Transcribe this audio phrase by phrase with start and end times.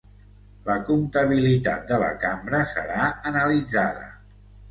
[0.69, 4.09] La comptabilitat de la Cambra serà analitzada